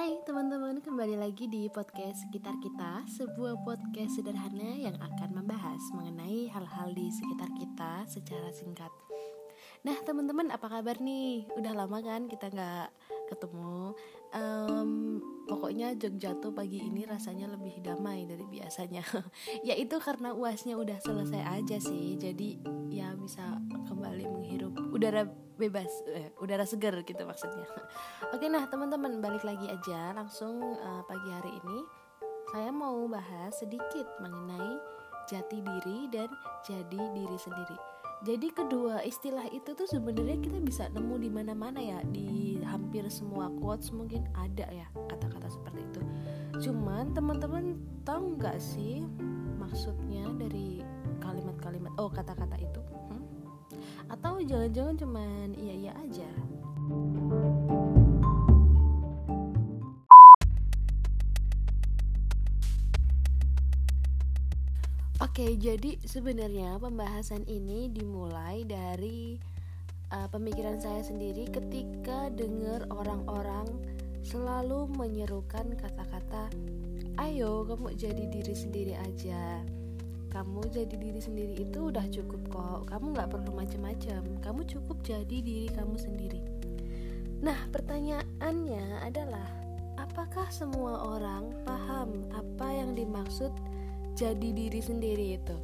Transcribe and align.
Hai 0.00 0.16
teman-teman, 0.24 0.80
kembali 0.80 1.20
lagi 1.20 1.44
di 1.44 1.68
podcast 1.68 2.24
sekitar 2.24 2.56
kita 2.64 3.04
Sebuah 3.04 3.60
podcast 3.68 4.16
sederhana 4.16 4.72
yang 4.72 4.96
akan 4.96 5.28
membahas 5.36 5.76
mengenai 5.92 6.48
hal-hal 6.48 6.88
di 6.96 7.12
sekitar 7.12 7.52
kita 7.52 8.08
secara 8.08 8.48
singkat. 8.48 8.88
Nah 9.84 9.92
teman-teman 10.00 10.48
apa 10.56 10.72
kabar 10.72 10.96
nih? 11.04 11.44
Udah 11.52 11.76
lama 11.76 12.00
kan 12.00 12.32
kita 12.32 12.48
nggak 12.48 12.88
ketemu. 13.28 13.92
Um, 14.32 15.20
Pokoknya 15.44 15.92
Jogja 15.92 16.32
tuh 16.40 16.56
pagi 16.56 16.80
ini 16.80 17.04
rasanya 17.04 17.52
lebih 17.52 17.84
damai 17.84 18.24
dari 18.24 18.48
biasanya. 18.48 19.04
Ya 19.68 19.76
itu 19.76 20.00
karena 20.00 20.32
uasnya 20.32 20.80
udah 20.80 20.96
selesai 21.04 21.44
aja 21.60 21.76
sih 21.76 22.16
Jadi 22.16 22.56
ya 22.88 23.12
bisa 23.20 23.60
kembali 23.84 24.24
menghirup 24.32 24.80
udara 24.96 25.28
bebas 25.60 25.92
eh, 26.08 26.32
udara 26.40 26.64
segar 26.64 26.96
gitu 27.04 27.22
maksudnya. 27.28 27.68
Oke 28.34 28.48
nah 28.48 28.64
teman-teman 28.64 29.20
balik 29.20 29.44
lagi 29.44 29.68
aja 29.68 30.16
langsung 30.16 30.80
uh, 30.80 31.04
pagi 31.04 31.28
hari 31.28 31.52
ini. 31.60 31.78
Saya 32.50 32.72
mau 32.72 33.04
bahas 33.06 33.52
sedikit 33.60 34.08
mengenai 34.18 34.80
jati 35.28 35.60
diri 35.62 36.08
dan 36.10 36.32
jadi 36.64 37.02
diri 37.14 37.38
sendiri. 37.38 37.78
Jadi 38.20 38.52
kedua 38.52 39.00
istilah 39.00 39.48
itu 39.48 39.72
tuh 39.72 39.88
sebenarnya 39.88 40.36
kita 40.44 40.60
bisa 40.60 40.92
nemu 40.92 41.16
di 41.24 41.30
mana-mana 41.32 41.80
ya 41.80 42.04
di 42.04 42.60
hampir 42.60 43.08
semua 43.08 43.48
quotes 43.48 43.94
mungkin 43.96 44.28
ada 44.36 44.68
ya 44.68 44.84
kata-kata 45.08 45.48
seperti 45.48 45.80
itu. 45.80 46.02
Cuman 46.68 47.16
teman-teman 47.16 47.80
tahu 48.04 48.36
nggak 48.36 48.60
sih 48.60 49.00
maksudnya 49.56 50.28
dari 50.36 50.84
kalimat-kalimat 51.22 51.96
oh 51.96 52.12
kata-kata 52.12 52.60
itu 52.60 52.80
atau 54.10 54.42
jangan-jangan 54.42 54.94
cuman 54.98 55.46
iya-iya 55.54 55.94
aja 55.94 56.30
Oke, 65.20 65.54
jadi 65.56 65.94
sebenarnya 66.04 66.80
pembahasan 66.82 67.46
ini 67.46 67.86
dimulai 67.92 68.66
dari 68.66 69.38
uh, 70.10 70.26
pemikiran 70.28 70.82
saya 70.82 71.06
sendiri 71.06 71.46
ketika 71.48 72.28
dengar 72.34 72.84
orang-orang 72.90 73.68
selalu 74.26 74.90
menyerukan 74.90 75.76
kata-kata, 75.78 76.50
"Ayo, 77.16 77.62
kamu 77.62 77.94
jadi 77.94 78.26
diri 78.32 78.54
sendiri 78.56 78.94
aja." 78.96 79.64
Kamu 80.30 80.62
jadi 80.70 80.94
diri 80.94 81.20
sendiri 81.20 81.54
itu 81.58 81.90
udah 81.90 82.06
cukup 82.06 82.40
kok. 82.48 82.80
Kamu 82.86 83.12
nggak 83.12 83.28
perlu 83.34 83.50
macam-macam 83.50 84.22
kamu 84.38 84.60
cukup 84.70 84.96
jadi 85.02 85.36
diri 85.42 85.68
kamu 85.74 85.98
sendiri. 85.98 86.40
Nah 87.42 87.58
pertanyaannya 87.74 89.04
adalah 89.04 89.48
apakah 89.98 90.46
semua 90.48 91.02
orang 91.18 91.50
paham 91.66 92.24
apa 92.30 92.68
yang 92.70 92.94
dimaksud 92.94 93.50
jadi 94.14 94.48
diri 94.54 94.80
sendiri 94.80 95.26
itu? 95.36 95.56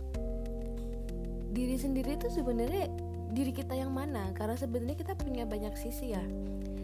Diri 1.55 1.77
sendiri 1.79 2.19
itu 2.19 2.29
sebenarnya 2.29 2.91
diri 3.33 3.55
kita 3.55 3.73
yang 3.73 3.95
mana? 3.95 4.35
Karena 4.35 4.59
sebenarnya 4.59 4.99
kita 4.99 5.15
punya 5.17 5.47
banyak 5.47 5.73
sisi 5.79 6.13
ya. 6.13 6.25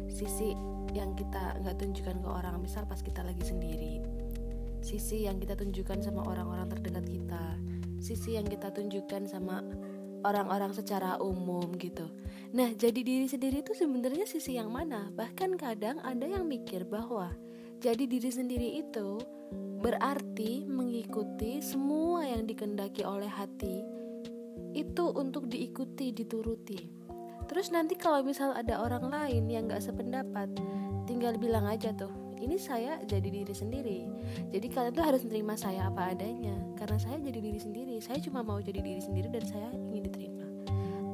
Sisi 0.08 0.54
yang 0.94 1.18
kita 1.18 1.60
nggak 1.60 1.76
tunjukkan 1.82 2.16
ke 2.22 2.28
orang. 2.28 2.62
Misal 2.62 2.86
pas 2.86 3.02
kita 3.02 3.26
lagi 3.26 3.42
sendiri 3.42 4.22
sisi 4.82 5.24
yang 5.24 5.38
kita 5.38 5.54
tunjukkan 5.54 6.02
sama 6.02 6.26
orang-orang 6.26 6.66
terdekat 6.68 7.06
kita 7.06 7.62
sisi 8.02 8.34
yang 8.34 8.44
kita 8.50 8.74
tunjukkan 8.74 9.30
sama 9.30 9.62
orang-orang 10.26 10.74
secara 10.74 11.22
umum 11.22 11.70
gitu. 11.78 12.10
Nah, 12.50 12.74
jadi 12.74 12.98
diri 12.98 13.30
sendiri 13.30 13.62
itu 13.62 13.72
sebenarnya 13.78 14.26
sisi 14.26 14.58
yang 14.58 14.74
mana? 14.74 15.08
Bahkan 15.14 15.54
kadang 15.54 16.02
ada 16.02 16.26
yang 16.26 16.44
mikir 16.50 16.82
bahwa 16.82 17.30
jadi 17.78 18.02
diri 18.06 18.30
sendiri 18.30 18.82
itu 18.82 19.22
berarti 19.82 20.66
mengikuti 20.66 21.62
semua 21.62 22.26
yang 22.26 22.46
dikendaki 22.46 23.02
oleh 23.02 23.30
hati 23.30 23.82
itu 24.74 25.04
untuk 25.14 25.50
diikuti, 25.50 26.14
dituruti. 26.14 26.78
Terus 27.50 27.74
nanti 27.74 27.98
kalau 27.98 28.22
misal 28.22 28.54
ada 28.54 28.78
orang 28.80 29.10
lain 29.10 29.44
yang 29.50 29.66
gak 29.68 29.82
sependapat, 29.84 30.48
tinggal 31.04 31.34
bilang 31.36 31.66
aja 31.66 31.90
tuh, 31.92 32.08
ini 32.42 32.58
saya 32.58 32.98
jadi 33.06 33.30
diri 33.30 33.54
sendiri. 33.54 34.00
Jadi 34.50 34.66
kalian 34.66 34.92
tuh 34.92 35.06
harus 35.06 35.22
menerima 35.22 35.54
saya 35.54 35.86
apa 35.86 36.10
adanya. 36.10 36.58
Karena 36.74 36.98
saya 36.98 37.22
jadi 37.22 37.38
diri 37.38 37.60
sendiri. 37.62 37.94
Saya 38.02 38.18
cuma 38.18 38.42
mau 38.42 38.58
jadi 38.58 38.82
diri 38.82 38.98
sendiri 38.98 39.30
dan 39.30 39.44
saya 39.46 39.70
ingin 39.70 40.02
diterima. 40.10 40.46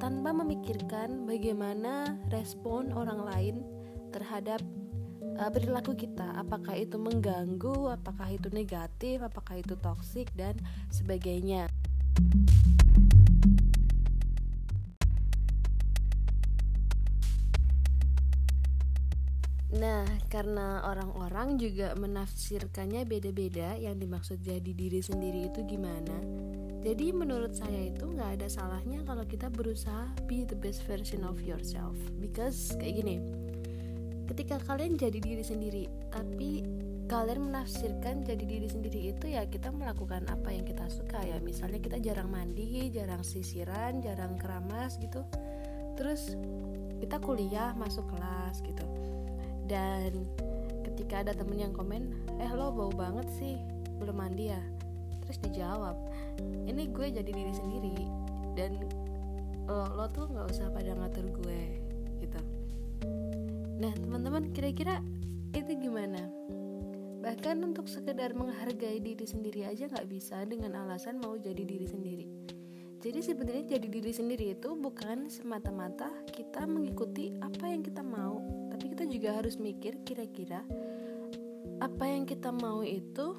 Tanpa 0.00 0.33
memikirkan 0.33 1.28
bagaimana 1.28 2.17
respon 2.33 2.97
orang 2.97 3.28
lain 3.28 3.56
terhadap 4.09 4.65
uh, 5.37 5.50
perilaku 5.53 5.93
kita. 5.93 6.33
Apakah 6.41 6.81
itu 6.81 6.97
mengganggu 6.97 7.93
apakah 7.93 8.33
itu 8.33 8.49
negatif 8.49 9.21
apakah 9.21 9.61
itu 9.61 9.77
toksik 9.77 10.33
dan 10.33 10.56
sebagainya 10.88 11.69
Nah, 19.69 20.09
karena 20.33 20.81
orang-orang 20.81 21.61
juga 21.61 21.93
menafsirkannya 21.93 23.05
beda-beda 23.05 23.77
yang 23.77 24.01
dimaksud 24.01 24.41
jadi 24.41 24.65
diri 24.65 25.05
sendiri 25.05 25.53
itu 25.53 25.61
gimana. 25.69 26.17
Jadi 26.81 27.12
menurut 27.12 27.53
saya 27.53 27.93
itu 27.93 28.09
nggak 28.09 28.41
ada 28.41 28.49
salahnya 28.49 29.05
kalau 29.05 29.29
kita 29.29 29.53
berusaha 29.53 30.09
be 30.25 30.49
the 30.49 30.56
best 30.56 30.89
version 30.89 31.21
of 31.21 31.37
yourself. 31.45 31.93
Because 32.17 32.73
kayak 32.81 33.05
gini, 33.05 33.21
ketika 34.33 34.56
kalian 34.65 34.97
jadi 34.97 35.21
diri 35.21 35.45
sendiri, 35.45 35.85
tapi 36.09 36.65
kalian 37.05 37.53
menafsirkan 37.53 38.25
jadi 38.25 38.45
diri 38.49 38.73
sendiri 38.73 39.12
itu 39.12 39.37
ya 39.37 39.45
kita 39.45 39.69
melakukan 39.69 40.33
apa 40.33 40.49
yang 40.49 40.65
kita 40.65 40.89
suka 40.89 41.21
ya. 41.21 41.37
Misalnya 41.45 41.85
kita 41.85 42.00
jarang 42.00 42.33
mandi, 42.33 42.89
jarang 42.89 43.21
sisiran, 43.21 44.00
jarang 44.00 44.41
keramas 44.41 44.97
gitu. 44.97 45.29
Terus 45.93 46.41
kita 47.05 47.21
kuliah 47.21 47.77
masuk 47.77 48.09
kelas 48.17 48.65
gitu 48.65 48.89
dan 49.69 50.25
ketika 50.83 51.23
ada 51.23 51.33
temen 51.37 51.61
yang 51.61 51.71
komen 51.77 52.11
eh 52.41 52.51
lo 52.56 52.73
bau 52.73 52.91
banget 52.91 53.29
sih 53.37 53.61
belum 54.01 54.17
mandi 54.17 54.51
ya? 54.51 54.62
Terus 55.29 55.39
dijawab 55.45 55.97
ini 56.65 56.89
gue 56.89 57.06
jadi 57.12 57.31
diri 57.31 57.53
sendiri 57.53 57.97
dan 58.56 58.81
lo, 59.69 59.84
lo 59.93 60.09
tuh 60.09 60.27
nggak 60.33 60.49
usah 60.49 60.73
pada 60.73 60.97
ngatur 60.97 61.29
gue 61.45 61.61
gitu. 62.25 62.41
Nah 63.79 63.93
teman-teman 63.95 64.51
kira-kira 64.56 65.05
itu 65.53 65.77
gimana? 65.77 66.25
Bahkan 67.19 67.61
untuk 67.61 67.91
sekedar 67.93 68.33
menghargai 68.33 69.05
diri 69.05 69.27
sendiri 69.29 69.69
aja 69.69 69.91
nggak 69.91 70.09
bisa 70.09 70.49
dengan 70.49 70.81
alasan 70.87 71.21
mau 71.21 71.37
jadi 71.37 71.61
diri 71.61 71.87
sendiri. 71.87 72.27
Jadi 72.99 73.21
sebenarnya 73.23 73.79
jadi 73.79 73.87
diri 73.87 74.11
sendiri 74.11 74.59
itu 74.59 74.75
bukan 74.75 75.31
semata-mata 75.31 76.11
kita 76.35 76.67
mengikuti 76.67 77.31
apa 77.39 77.71
yang 77.71 77.87
kita 77.87 78.03
mau 78.03 78.43
kita 78.98 79.14
juga 79.14 79.31
harus 79.38 79.62
mikir 79.62 80.03
kira-kira 80.03 80.66
apa 81.78 82.03
yang 82.10 82.26
kita 82.26 82.50
mau 82.50 82.82
itu 82.82 83.31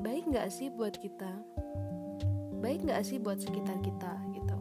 baik 0.00 0.24
nggak 0.32 0.48
sih 0.48 0.72
buat 0.72 0.96
kita? 0.96 1.36
Baik 2.64 2.88
nggak 2.88 3.04
sih 3.04 3.20
buat 3.20 3.36
sekitar 3.44 3.76
kita 3.84 4.08
gitu. 4.32 4.56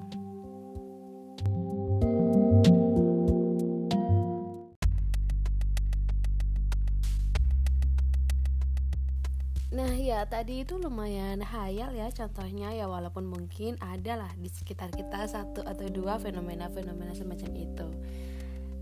Nah 9.71 9.95
ya 9.95 10.27
tadi 10.27 10.67
itu 10.67 10.75
lumayan 10.75 11.39
hayal 11.47 11.95
ya 11.95 12.11
contohnya 12.11 12.75
ya 12.75 12.91
walaupun 12.91 13.23
mungkin 13.23 13.79
ada 13.79 14.19
lah 14.19 14.31
di 14.35 14.51
sekitar 14.51 14.91
kita 14.91 15.31
satu 15.31 15.63
atau 15.63 15.87
dua 15.87 16.19
fenomena-fenomena 16.19 17.15
semacam 17.15 17.51
itu. 17.55 17.87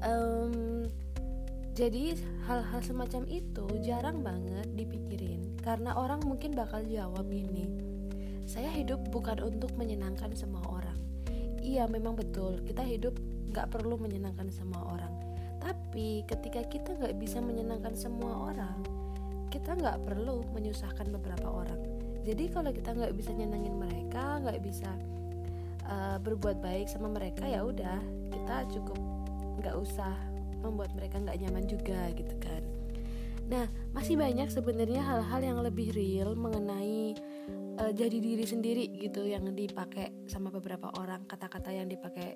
Um, 0.01 0.85
jadi 1.77 2.17
hal-hal 2.49 2.81
semacam 2.81 3.21
itu 3.29 3.69
jarang 3.85 4.25
banget 4.25 4.65
dipikirin 4.73 5.61
karena 5.61 5.93
orang 5.93 6.17
mungkin 6.25 6.57
bakal 6.57 6.81
jawab 6.89 7.29
gini 7.29 7.69
saya 8.49 8.73
hidup 8.73 9.13
bukan 9.13 9.43
untuk 9.43 9.75
menyenangkan 9.75 10.31
semua 10.31 10.63
orang. 10.71 10.95
Iya 11.59 11.83
memang 11.85 12.15
betul 12.15 12.63
kita 12.63 12.79
hidup 12.79 13.13
gak 13.51 13.75
perlu 13.75 13.99
menyenangkan 13.99 14.47
semua 14.49 14.87
orang. 14.87 15.13
Tapi 15.59 16.23
ketika 16.25 16.63
kita 16.65 16.95
gak 16.95 17.19
bisa 17.19 17.43
menyenangkan 17.43 17.93
semua 17.93 18.49
orang 18.49 18.81
kita 19.53 19.77
gak 19.77 20.01
perlu 20.01 20.47
menyusahkan 20.57 21.11
beberapa 21.13 21.45
orang. 21.45 21.77
Jadi 22.25 22.49
kalau 22.49 22.71
kita 22.73 22.95
gak 22.95 23.13
bisa 23.13 23.35
nyenangin 23.35 23.77
mereka 23.77 24.39
gak 24.41 24.63
bisa 24.63 24.89
uh, 25.85 26.17
berbuat 26.23 26.57
baik 26.57 26.89
sama 26.89 27.11
mereka 27.11 27.45
ya 27.45 27.61
udah 27.61 27.99
kita 28.33 28.65
cukup 28.71 28.97
gak 29.59 29.75
usah 29.75 30.36
membuat 30.61 30.93
mereka 30.97 31.21
nggak 31.21 31.37
nyaman 31.41 31.65
juga 31.65 32.09
gitu 32.13 32.35
kan. 32.41 32.63
Nah 33.47 33.65
masih 33.95 34.19
banyak 34.19 34.51
sebenarnya 34.51 35.01
hal-hal 35.03 35.41
yang 35.41 35.59
lebih 35.63 35.95
real 35.95 36.35
mengenai 36.35 37.15
uh, 37.79 37.91
jadi 37.95 38.17
diri 38.19 38.45
sendiri 38.45 38.83
gitu 38.99 39.23
yang 39.23 39.47
dipakai 39.55 40.27
sama 40.27 40.51
beberapa 40.51 40.91
orang 40.99 41.23
kata-kata 41.25 41.71
yang 41.71 41.87
dipakai 41.87 42.35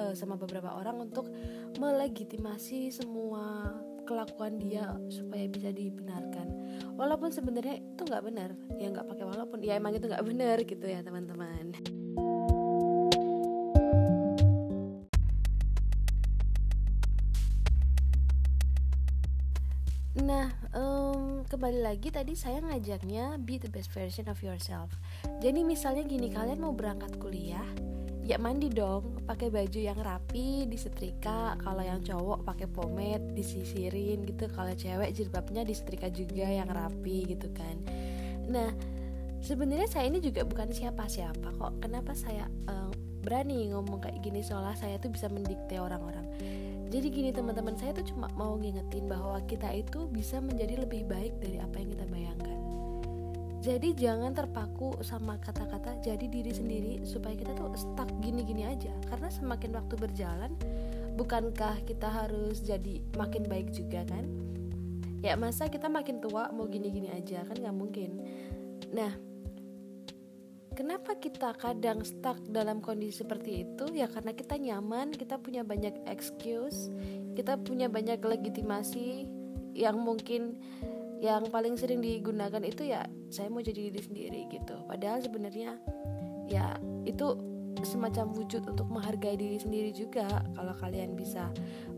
uh, 0.00 0.16
sama 0.16 0.40
beberapa 0.40 0.72
orang 0.72 1.04
untuk 1.04 1.28
melegitimasi 1.76 2.88
semua 2.88 3.76
kelakuan 4.08 4.56
dia 4.56 4.96
supaya 5.12 5.44
bisa 5.52 5.68
dibenarkan. 5.68 6.48
Walaupun 6.96 7.28
sebenarnya 7.28 7.76
itu 7.76 8.02
nggak 8.08 8.24
benar 8.24 8.50
ya 8.80 8.88
nggak 8.88 9.04
pakai 9.04 9.24
walaupun 9.28 9.58
ya 9.60 9.76
emang 9.76 9.92
itu 9.92 10.08
nggak 10.08 10.24
benar 10.24 10.56
gitu 10.64 10.86
ya 10.88 11.04
teman-teman 11.04 11.76
Nah, 20.28 20.52
um, 20.76 21.40
kembali 21.48 21.80
lagi 21.80 22.12
tadi 22.12 22.36
saya 22.36 22.60
ngajaknya 22.60 23.40
be 23.40 23.56
the 23.56 23.72
best 23.72 23.88
version 23.96 24.28
of 24.28 24.36
yourself. 24.44 24.92
Jadi 25.40 25.64
misalnya 25.64 26.04
gini, 26.04 26.28
kalian 26.28 26.60
mau 26.60 26.76
berangkat 26.76 27.16
kuliah, 27.16 27.64
ya 28.28 28.36
mandi 28.36 28.68
dong, 28.68 29.24
pakai 29.24 29.48
baju 29.48 29.80
yang 29.80 29.96
rapi, 29.96 30.68
disetrika. 30.68 31.56
Kalau 31.64 31.80
yang 31.80 32.04
cowok 32.04 32.44
pakai 32.44 32.68
pomade, 32.68 33.32
disisirin 33.32 34.28
gitu. 34.28 34.52
Kalau 34.52 34.68
cewek 34.76 35.16
jilbabnya 35.16 35.64
disetrika 35.64 36.12
juga 36.12 36.44
yang 36.44 36.68
rapi 36.68 37.24
gitu 37.32 37.48
kan. 37.56 37.80
Nah, 38.52 38.68
sebenarnya 39.40 39.88
saya 39.88 40.12
ini 40.12 40.20
juga 40.20 40.44
bukan 40.44 40.68
siapa-siapa 40.68 41.56
kok. 41.56 41.80
Kenapa 41.80 42.12
saya 42.12 42.44
um, 42.68 42.92
berani 43.24 43.72
ngomong 43.72 44.04
kayak 44.04 44.20
gini 44.20 44.44
soalnya 44.44 44.76
saya 44.76 45.00
tuh 45.00 45.08
bisa 45.08 45.32
mendikte 45.32 45.80
orang-orang 45.80 46.28
jadi 46.88 47.06
gini 47.12 47.30
teman-teman 47.36 47.76
saya 47.76 47.92
tuh 47.92 48.08
cuma 48.08 48.32
mau 48.32 48.56
ngingetin 48.56 49.04
bahwa 49.12 49.36
kita 49.44 49.68
itu 49.76 50.08
bisa 50.08 50.40
menjadi 50.40 50.88
lebih 50.88 51.04
baik 51.04 51.36
dari 51.36 51.60
apa 51.60 51.76
yang 51.76 51.88
kita 51.92 52.06
bayangkan. 52.08 52.58
Jadi 53.58 53.92
jangan 53.92 54.32
terpaku 54.32 54.96
sama 55.04 55.36
kata-kata 55.36 56.00
jadi 56.00 56.24
diri 56.24 56.48
sendiri 56.48 56.94
supaya 57.04 57.36
kita 57.36 57.52
tuh 57.52 57.76
stuck 57.76 58.08
gini-gini 58.24 58.64
aja. 58.64 58.88
Karena 59.04 59.28
semakin 59.28 59.76
waktu 59.76 59.94
berjalan 60.00 60.50
bukankah 61.20 61.84
kita 61.84 62.08
harus 62.08 62.64
jadi 62.64 63.04
makin 63.20 63.44
baik 63.44 63.68
juga 63.76 64.08
kan? 64.08 64.24
Ya 65.20 65.36
masa 65.36 65.68
kita 65.68 65.92
makin 65.92 66.24
tua 66.24 66.48
mau 66.56 66.64
gini-gini 66.70 67.12
aja? 67.12 67.44
Kan 67.44 67.60
nggak 67.60 67.76
mungkin. 67.76 68.10
Nah 68.96 69.12
Kenapa 70.78 71.18
kita 71.18 71.58
kadang 71.58 72.06
stuck 72.06 72.38
dalam 72.54 72.78
kondisi 72.78 73.26
seperti 73.26 73.66
itu? 73.66 73.90
Ya 73.98 74.06
karena 74.06 74.30
kita 74.30 74.54
nyaman, 74.54 75.10
kita 75.10 75.34
punya 75.34 75.66
banyak 75.66 76.06
excuse, 76.06 76.86
kita 77.34 77.58
punya 77.58 77.90
banyak 77.90 78.22
legitimasi 78.22 79.26
yang 79.74 79.98
mungkin 79.98 80.62
yang 81.18 81.50
paling 81.50 81.74
sering 81.74 81.98
digunakan 81.98 82.62
itu 82.62 82.94
ya 82.94 83.10
saya 83.26 83.50
mau 83.50 83.58
jadi 83.58 83.90
diri 83.90 83.98
sendiri 83.98 84.40
gitu. 84.54 84.78
Padahal 84.86 85.18
sebenarnya 85.18 85.82
ya 86.46 86.78
itu 87.02 87.34
semacam 87.82 88.30
wujud 88.38 88.62
untuk 88.70 88.86
menghargai 88.86 89.34
diri 89.34 89.58
sendiri 89.58 89.90
juga. 89.90 90.30
Kalau 90.54 90.78
kalian 90.78 91.18
bisa 91.18 91.50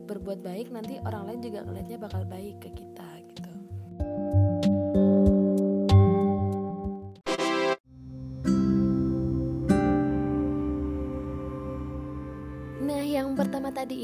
berbuat 0.08 0.40
baik 0.40 0.72
nanti 0.72 0.96
orang 1.04 1.28
lain 1.28 1.40
juga 1.44 1.68
ngeliatnya 1.68 2.00
bakal 2.00 2.24
baik 2.24 2.64
ke 2.64 2.72
kita. 2.72 3.20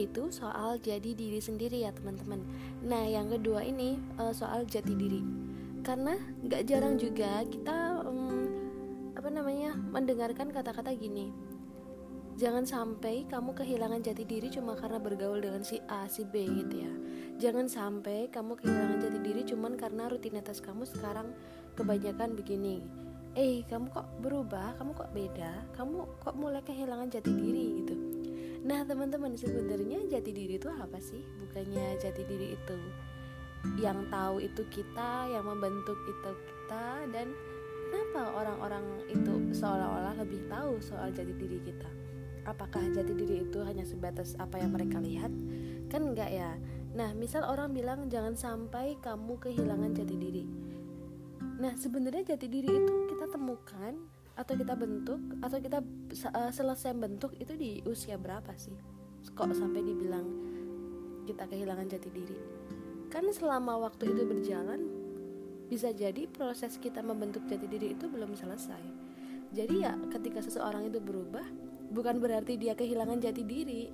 Itu 0.04 0.28
soal 0.28 0.76
jadi 0.76 1.16
diri 1.16 1.40
sendiri 1.40 1.88
ya 1.88 1.96
teman-teman. 1.96 2.44
Nah 2.84 3.08
yang 3.08 3.32
kedua 3.32 3.64
ini 3.64 3.96
uh, 4.20 4.36
soal 4.36 4.68
jati 4.68 4.92
diri. 4.92 5.24
Karena 5.80 6.12
nggak 6.44 6.68
jarang 6.68 7.00
juga 7.00 7.40
kita 7.48 8.04
um, 8.04 8.52
apa 9.16 9.32
namanya 9.32 9.72
mendengarkan 9.72 10.52
kata-kata 10.52 10.92
gini 10.92 11.32
jangan 12.36 12.68
sampai 12.68 13.24
kamu 13.32 13.56
kehilangan 13.56 14.04
jati 14.04 14.28
diri 14.28 14.52
cuma 14.52 14.76
karena 14.76 15.00
bergaul 15.00 15.40
dengan 15.40 15.64
si 15.64 15.80
A 15.88 16.04
si 16.04 16.22
B 16.28 16.44
gitu 16.44 16.84
ya. 16.84 16.92
Jangan 17.40 17.64
sampai 17.68 18.28
kamu 18.28 18.60
kehilangan 18.60 19.00
jati 19.00 19.18
diri 19.24 19.42
cuma 19.48 19.72
karena 19.72 20.08
rutinitas 20.12 20.60
kamu 20.60 20.84
sekarang 20.84 21.32
kebanyakan 21.80 22.36
begini. 22.36 22.84
Eh 23.36 23.64
kamu 23.68 23.88
kok 23.88 24.08
berubah? 24.20 24.76
Kamu 24.76 24.92
kok 24.96 25.12
beda? 25.16 25.64
Kamu 25.76 26.20
kok 26.20 26.36
mulai 26.36 26.60
kehilangan 26.60 27.08
jati 27.08 27.32
diri? 27.32 27.66
gitu 27.80 28.15
Nah 28.66 28.82
teman-teman 28.82 29.38
sebenarnya 29.38 30.10
jati 30.10 30.34
diri 30.34 30.58
itu 30.58 30.66
apa 30.66 30.98
sih? 30.98 31.22
Bukannya 31.22 32.02
jati 32.02 32.26
diri 32.26 32.58
itu 32.58 32.78
yang 33.78 34.10
tahu 34.10 34.42
itu 34.42 34.62
kita, 34.74 35.30
yang 35.30 35.46
membentuk 35.46 35.94
itu 36.10 36.30
kita 36.34 37.06
dan 37.14 37.30
kenapa 37.86 38.34
orang-orang 38.34 39.06
itu 39.06 39.54
seolah-olah 39.54 40.18
lebih 40.18 40.42
tahu 40.50 40.82
soal 40.82 41.14
jati 41.14 41.30
diri 41.38 41.62
kita? 41.62 41.86
Apakah 42.42 42.82
jati 42.90 43.14
diri 43.14 43.46
itu 43.46 43.62
hanya 43.62 43.86
sebatas 43.86 44.34
apa 44.38 44.58
yang 44.58 44.74
mereka 44.74 44.98
lihat? 44.98 45.30
Kan 45.86 46.14
enggak 46.14 46.34
ya. 46.34 46.58
Nah, 46.98 47.14
misal 47.14 47.46
orang 47.46 47.70
bilang 47.70 48.10
jangan 48.10 48.34
sampai 48.34 48.98
kamu 48.98 49.38
kehilangan 49.38 49.94
jati 49.94 50.16
diri. 50.18 50.44
Nah, 51.62 51.74
sebenarnya 51.78 52.34
jati 52.34 52.46
diri 52.50 52.70
itu 52.70 52.94
kita 53.14 53.30
temukan 53.30 53.94
atau 54.36 54.52
kita 54.52 54.76
bentuk 54.76 55.20
atau 55.40 55.58
kita 55.58 55.80
uh, 56.36 56.52
selesai 56.52 56.92
bentuk 56.92 57.32
itu 57.40 57.56
di 57.56 57.80
usia 57.88 58.20
berapa 58.20 58.52
sih? 58.60 58.76
Kok 59.32 59.56
sampai 59.56 59.82
dibilang 59.82 60.26
kita 61.24 61.48
kehilangan 61.48 61.88
jati 61.88 62.08
diri? 62.12 62.38
Kan 63.08 63.26
selama 63.32 63.80
waktu 63.80 64.12
itu 64.12 64.22
berjalan 64.28 64.80
bisa 65.66 65.90
jadi 65.90 66.30
proses 66.30 66.78
kita 66.78 67.02
membentuk 67.02 67.42
jati 67.48 67.66
diri 67.66 67.96
itu 67.96 68.06
belum 68.06 68.36
selesai. 68.36 68.82
Jadi 69.56 69.82
ya 69.82 69.96
ketika 70.12 70.44
seseorang 70.44 70.86
itu 70.86 71.00
berubah 71.00 71.42
bukan 71.90 72.20
berarti 72.20 72.60
dia 72.60 72.76
kehilangan 72.76 73.18
jati 73.18 73.42
diri. 73.42 73.88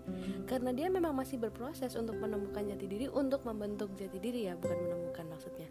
Karena 0.44 0.74
dia 0.74 0.90
memang 0.90 1.14
masih 1.14 1.38
berproses 1.38 1.94
untuk 1.94 2.18
menemukan 2.18 2.66
jati 2.66 2.86
diri 2.90 3.06
untuk 3.08 3.46
membentuk 3.46 3.94
jati 3.94 4.18
diri 4.18 4.50
ya 4.50 4.58
bukan 4.58 4.78
menemukan 4.90 5.24
maksudnya 5.32 5.70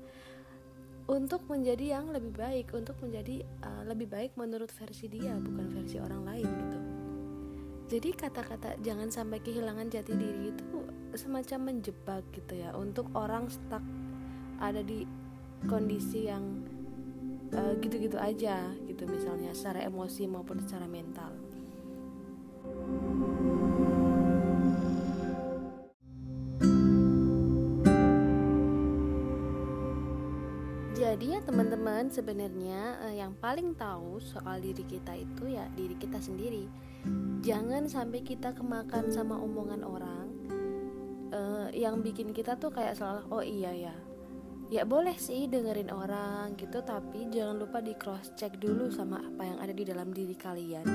untuk 1.12 1.44
menjadi 1.52 2.00
yang 2.00 2.08
lebih 2.08 2.31
baik 2.31 2.72
untuk 2.72 2.96
menjadi 3.04 3.44
uh, 3.68 3.84
lebih 3.84 4.08
baik 4.08 4.31
menurut 4.40 4.72
versi 4.72 5.12
dia 5.12 5.36
bukan 5.36 5.68
versi 5.75 6.00
orang 6.00 6.24
lain 6.24 6.48
gitu. 6.48 6.80
Jadi 7.92 8.10
kata-kata 8.16 8.80
jangan 8.80 9.12
sampai 9.12 9.44
kehilangan 9.44 9.92
jati 9.92 10.16
diri 10.16 10.56
itu 10.56 10.63
semacam 11.12 11.75
menjebak 11.75 12.24
gitu 12.31 12.56
ya 12.56 12.72
untuk 12.72 13.12
orang 13.12 13.52
stuck 13.52 13.84
ada 14.63 14.80
di 14.80 15.04
kondisi 15.68 16.31
yang 16.31 16.63
uh, 17.52 17.75
gitu-gitu 17.84 18.16
aja 18.16 18.72
gitu 18.88 19.04
misalnya 19.04 19.52
secara 19.52 19.84
emosi 19.84 20.31
maupun 20.31 20.63
secara 20.63 20.88
mental. 20.88 21.36
Jadi 21.52 23.50
ya 31.22 31.40
teman-teman 31.46 32.10
sebenarnya 32.10 32.98
eh, 33.06 33.22
yang 33.22 33.38
paling 33.38 33.78
tahu 33.78 34.18
soal 34.18 34.58
diri 34.58 34.82
kita 34.82 35.13
itu 35.13 35.54
ya 35.54 35.70
diri 35.78 35.94
kita 35.94 36.18
sendiri. 36.18 36.66
Jangan 37.46 37.86
sampai 37.86 38.25
kita 38.25 38.58
kemakan 38.58 39.13
sama 39.13 39.38
omongan 39.38 39.86
orang 39.86 40.28
eh, 41.30 41.68
yang 41.78 42.01
bikin 42.01 42.34
kita 42.34 42.58
tuh 42.58 42.74
kayak 42.74 42.98
seolah 42.98 43.30
oh 43.30 43.46
iya 43.46 43.70
ya. 43.70 43.96
Ya 44.72 44.88
boleh 44.88 45.13
sih 45.20 45.46
dengerin 45.46 45.94
orang 45.94 46.58
gitu 46.58 46.82
tapi 46.82 47.30
jangan 47.30 47.60
lupa 47.60 47.84
di 47.84 47.94
cross 47.94 48.34
check 48.34 48.58
dulu 48.58 48.90
sama 48.90 49.22
apa 49.22 49.44
yang 49.46 49.58
ada 49.62 49.74
di 49.78 49.84
dalam 49.86 50.10
diri 50.10 50.34
kalian. 50.34 50.88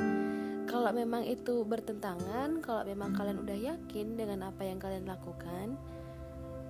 Kalau 0.66 0.90
memang 0.90 1.22
itu 1.22 1.62
bertentangan, 1.62 2.58
kalau 2.58 2.82
memang 2.82 3.14
kalian 3.14 3.38
udah 3.46 3.54
yakin 3.54 4.18
dengan 4.18 4.50
apa 4.50 4.66
yang 4.66 4.82
kalian 4.82 5.06
lakukan, 5.06 5.78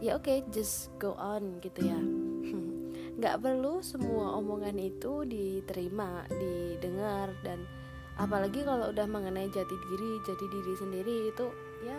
ya 0.05 0.21
oke, 0.21 0.29
okay, 0.29 0.45
just 0.53 0.93
go 1.01 1.17
on 1.17 1.57
gitu 1.65 1.89
ya. 1.89 1.97
nggak 3.17 3.41
perlu 3.41 3.81
semua 3.81 4.37
omongan 4.37 4.77
itu 4.77 5.25
diterima 5.25 6.29
didengar 6.29 7.33
dan 7.41 7.65
apalagi 8.21 8.65
kalau 8.65 8.93
udah 8.93 9.09
mengenai 9.09 9.49
jati 9.49 9.77
diri 9.89 10.11
jati 10.25 10.47
diri 10.53 10.73
sendiri 10.77 11.17
itu 11.33 11.47
ya 11.85 11.97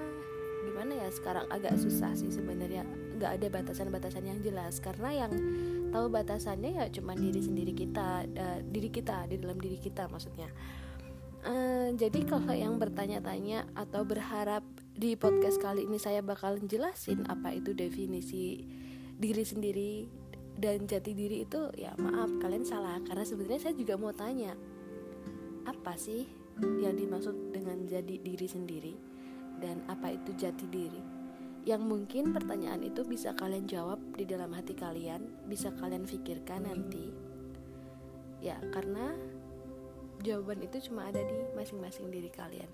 gimana 0.68 1.00
ya 1.00 1.08
sekarang 1.10 1.48
agak 1.48 1.80
susah 1.80 2.12
sih 2.14 2.28
sebenarnya. 2.28 2.84
Nggak 3.18 3.32
ada 3.40 3.48
batasan-batasan 3.50 4.24
yang 4.28 4.40
jelas 4.44 4.84
karena 4.84 5.26
yang 5.26 5.32
tahu 5.90 6.12
batasannya 6.12 6.84
ya 6.84 6.86
cuma 6.92 7.16
diri 7.16 7.40
sendiri 7.40 7.72
kita 7.72 8.28
uh, 8.28 8.60
diri 8.68 8.92
kita 8.92 9.26
di 9.32 9.40
dalam 9.40 9.58
diri 9.58 9.80
kita 9.80 10.12
maksudnya. 10.12 10.52
Uh, 11.48 11.96
jadi 11.96 12.28
kalau 12.28 12.52
yang 12.52 12.76
bertanya-tanya 12.76 13.72
atau 13.72 14.04
berharap 14.04 14.68
di 14.92 15.16
podcast 15.16 15.62
kali 15.64 15.88
ini 15.88 15.96
saya 15.96 16.20
bakal 16.20 16.60
jelasin 16.60 17.24
apa 17.32 17.56
itu 17.56 17.72
definisi 17.72 18.68
diri 19.16 19.46
sendiri 19.48 19.92
dan 20.58 20.90
jati 20.90 21.14
diri 21.14 21.46
itu 21.46 21.70
ya 21.78 21.94
maaf 22.02 22.34
kalian 22.42 22.66
salah. 22.66 22.98
Karena 23.06 23.24
sebenarnya 23.24 23.70
saya 23.70 23.76
juga 23.78 23.94
mau 23.96 24.12
tanya 24.12 24.58
apa 25.70 25.94
sih 25.96 26.26
yang 26.82 26.98
dimaksud 26.98 27.54
dengan 27.54 27.86
jadi 27.86 28.18
diri 28.18 28.48
sendiri? 28.50 28.94
Dan 29.58 29.86
apa 29.86 30.14
itu 30.18 30.34
jati 30.34 30.66
diri? 30.70 31.02
Yang 31.68 31.82
mungkin 31.86 32.34
pertanyaan 32.34 32.82
itu 32.82 33.06
bisa 33.06 33.38
kalian 33.38 33.70
jawab 33.70 34.02
di 34.18 34.26
dalam 34.26 34.50
hati 34.54 34.74
kalian 34.74 35.46
bisa 35.46 35.70
kalian 35.78 36.10
pikirkan 36.10 36.66
nanti. 36.66 37.14
Ya 38.42 38.58
karena 38.74 39.14
jawaban 40.26 40.66
itu 40.66 40.90
cuma 40.90 41.06
ada 41.10 41.22
di 41.22 41.38
masing-masing 41.54 42.10
diri 42.10 42.34
kalian. 42.34 42.70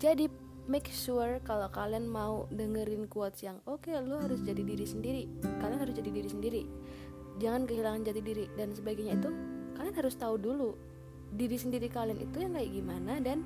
Jadi 0.00 0.28
make 0.68 0.88
sure 0.88 1.36
kalau 1.44 1.68
kalian 1.68 2.08
mau 2.08 2.48
dengerin 2.48 3.08
quotes 3.12 3.44
yang 3.44 3.60
oke 3.68 3.92
okay, 3.92 4.00
lo 4.00 4.24
harus 4.24 4.40
jadi 4.40 4.62
diri 4.62 4.86
sendiri. 4.88 5.22
Kalian 5.60 5.80
harus 5.82 5.96
jadi 5.96 6.10
diri 6.14 6.28
sendiri 6.30 6.62
jangan 7.36 7.68
kehilangan 7.68 8.02
jati 8.04 8.20
diri 8.24 8.44
dan 8.56 8.72
sebagainya 8.72 9.20
itu 9.20 9.30
kalian 9.76 9.96
harus 9.96 10.14
tahu 10.16 10.40
dulu 10.40 10.72
diri 11.32 11.56
sendiri 11.58 11.88
kalian 11.92 12.22
itu 12.22 12.36
yang 12.40 12.52
kayak 12.56 12.72
gimana 12.72 13.12
dan 13.20 13.44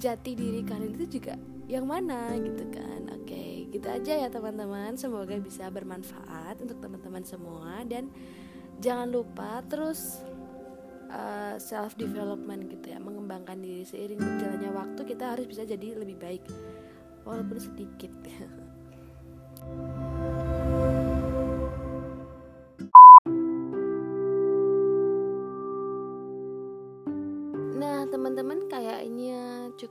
jati 0.00 0.32
diri 0.34 0.64
kalian 0.64 0.96
itu 0.96 1.20
juga 1.20 1.36
yang 1.70 1.86
mana 1.86 2.34
gitu 2.36 2.68
kan. 2.74 3.06
Oke 3.14 3.32
okay, 3.32 3.50
gitu 3.70 3.86
aja 3.86 4.26
ya 4.26 4.28
teman-teman. 4.28 4.98
Semoga 4.98 5.38
bisa 5.38 5.70
bermanfaat 5.70 6.58
untuk 6.58 6.82
teman-teman 6.82 7.22
semua. 7.22 7.86
Dan 7.86 8.10
jangan 8.82 9.08
lupa 9.08 9.62
terus 9.70 10.20
uh, 11.12 11.54
eh, 11.54 11.56
self 11.62 11.94
development 11.94 12.66
gitu 12.66 12.90
ya 12.90 12.98
mengembangkan 12.98 13.62
diri 13.62 13.86
seiring 13.86 14.18
berjalannya 14.18 14.70
waktu 14.74 15.00
kita 15.06 15.24
harus 15.36 15.46
bisa 15.46 15.62
jadi 15.62 16.02
lebih 16.02 16.18
baik 16.18 16.42
walaupun 17.22 17.62
sedikit 17.62 18.10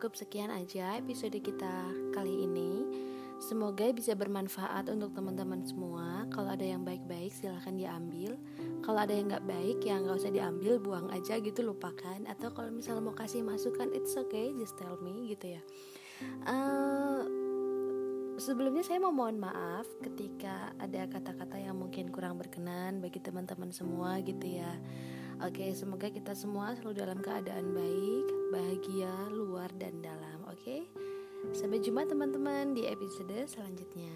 cukup 0.01 0.17
sekian 0.17 0.49
aja 0.49 0.97
episode 0.97 1.37
kita 1.37 1.69
kali 2.09 2.49
ini. 2.49 2.89
Semoga 3.37 3.85
bisa 3.93 4.17
bermanfaat 4.17 4.89
untuk 4.89 5.13
teman-teman 5.13 5.61
semua. 5.61 6.25
Kalau 6.33 6.49
ada 6.49 6.65
yang 6.65 6.81
baik-baik, 6.81 7.29
silahkan 7.29 7.77
diambil. 7.77 8.33
Kalau 8.81 8.97
ada 8.97 9.13
yang 9.13 9.29
nggak 9.29 9.45
baik, 9.45 9.85
ya 9.85 10.01
nggak 10.01 10.17
usah 10.17 10.33
diambil, 10.33 10.81
buang 10.81 11.05
aja 11.13 11.37
gitu, 11.37 11.61
lupakan. 11.61 12.17
Atau 12.25 12.49
kalau 12.49 12.73
misalnya 12.73 13.05
mau 13.05 13.13
kasih 13.13 13.45
masukan, 13.45 13.93
it's 13.93 14.17
okay, 14.17 14.49
just 14.57 14.73
tell 14.81 14.97
me 15.05 15.29
gitu 15.29 15.53
ya. 15.53 15.61
Uh, 16.49 17.21
sebelumnya 18.41 18.81
saya 18.81 18.97
mau 18.97 19.13
mohon 19.13 19.37
maaf 19.37 19.85
ketika 20.01 20.73
ada 20.81 21.05
kata-kata 21.05 21.61
yang 21.61 21.77
mungkin 21.77 22.09
kurang 22.09 22.41
berkenan 22.41 23.05
bagi 23.05 23.21
teman-teman 23.21 23.69
semua 23.69 24.17
gitu 24.25 24.49
ya. 24.49 24.81
Oke, 25.45 25.69
semoga 25.77 26.09
kita 26.09 26.33
semua 26.33 26.73
selalu 26.73 27.05
dalam 27.05 27.21
keadaan 27.21 27.69
baik, 27.69 28.40
bahagia, 28.51 29.31
luar 29.31 29.71
dan 29.79 30.03
dalam. 30.03 30.43
Oke, 30.51 30.83
sampai 31.55 31.79
jumpa 31.79 32.03
teman-teman 32.03 32.75
di 32.75 32.83
episode 32.83 33.47
selanjutnya. 33.47 34.11